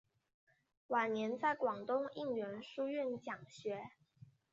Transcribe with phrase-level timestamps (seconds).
[0.87, 3.91] 晚年在广东应元书院讲学。